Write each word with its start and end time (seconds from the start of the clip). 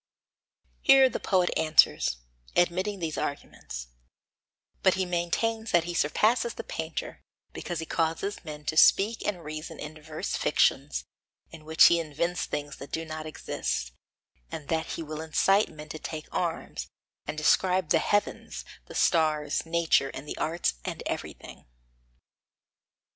Here 0.81 1.09
the 1.09 1.19
poet 1.19 1.51
answers, 1.55 2.17
admitting 2.55 2.97
these 2.97 3.19
arguments; 3.19 3.89
but 4.81 4.95
he 4.95 5.05
maintains 5.05 5.69
that 5.69 5.83
he 5.83 5.93
surpasses 5.93 6.55
the 6.55 6.63
painter, 6.63 7.21
because 7.53 7.77
he 7.77 7.85
causes 7.85 8.43
men 8.43 8.65
to 8.65 8.75
speak 8.75 9.21
and 9.23 9.43
reason 9.43 9.77
in 9.77 9.93
diverse 9.93 10.35
fictions, 10.35 11.05
in 11.51 11.65
which 11.65 11.83
he 11.83 11.99
invents 11.99 12.47
things 12.47 12.79
which 12.79 12.89
do 12.89 13.05
not 13.05 13.27
exist, 13.27 13.91
and 14.51 14.69
that 14.69 14.87
he 14.93 15.03
will 15.03 15.21
incite 15.21 15.69
men 15.69 15.89
to 15.89 15.99
take 15.99 16.25
arms, 16.33 16.87
and 17.27 17.37
describe 17.37 17.89
the 17.89 17.99
heavens, 17.99 18.65
the 18.87 18.95
stars, 18.95 19.67
nature, 19.67 20.09
and 20.15 20.27
the 20.27 20.37
arts 20.39 20.73
and 20.83 21.03
everything. 21.05 21.67